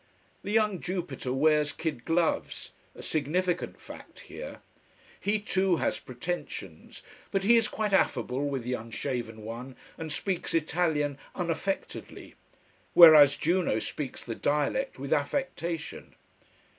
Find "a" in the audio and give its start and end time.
2.95-3.03